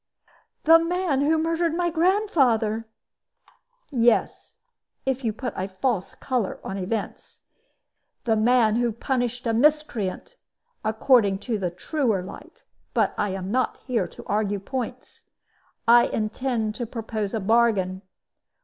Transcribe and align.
"The 0.63 0.79
man 0.79 1.21
who 1.21 1.37
murdered 1.37 1.75
my 1.75 1.91
grandfather." 1.91 2.87
"Yes, 3.91 4.57
if 5.05 5.23
you 5.23 5.31
put 5.31 5.53
a 5.55 5.67
false 5.67 6.15
color 6.15 6.59
on 6.63 6.75
events. 6.79 7.43
The 8.23 8.35
man 8.35 8.77
who 8.77 8.93
punished 8.93 9.45
a 9.45 9.53
miscreant, 9.53 10.37
according 10.83 11.37
to 11.45 11.59
the 11.59 11.69
truer 11.69 12.23
light. 12.23 12.63
But 12.95 13.13
I 13.15 13.29
am 13.35 13.51
not 13.51 13.77
here 13.85 14.07
to 14.07 14.23
argue 14.25 14.59
points. 14.59 15.25
I 15.87 16.07
intend 16.07 16.73
to 16.77 16.87
propose 16.87 17.35
a 17.35 17.39
bargain. 17.39 18.01